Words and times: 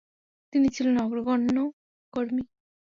তিনি 0.53 0.67
ছিলেন 0.75 0.95
অগ্রগণ্য 0.97 1.57
কর্মী। 2.13 2.43